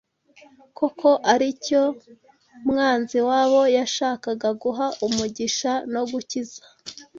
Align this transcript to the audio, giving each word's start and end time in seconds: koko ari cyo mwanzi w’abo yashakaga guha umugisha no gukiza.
koko 0.77 1.09
ari 1.33 1.49
cyo 1.65 1.83
mwanzi 2.67 3.17
w’abo 3.27 3.61
yashakaga 3.77 4.49
guha 4.61 4.87
umugisha 5.05 5.71
no 5.93 6.03
gukiza. 6.11 6.61